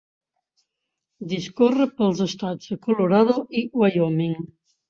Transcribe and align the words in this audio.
Discorre 1.33 1.87
pels 2.01 2.23
estats 2.27 2.73
de 2.73 2.79
Colorado 2.89 3.39
i 3.61 3.65
Wyoming. 3.83 4.37